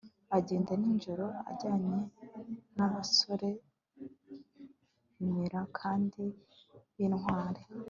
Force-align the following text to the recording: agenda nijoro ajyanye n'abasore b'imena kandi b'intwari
agenda 0.37 0.71
nijoro 0.81 1.25
ajyanye 1.49 1.97
n'abasore 2.75 3.49
b'imena 5.15 5.61
kandi 5.79 6.23
b'intwari 6.93 7.61